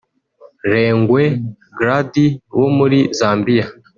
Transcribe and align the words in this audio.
Lengwe 0.71 1.23
Gladys 1.77 2.35
wo 2.59 2.67
muri 2.77 2.99
Zambia 3.19 3.65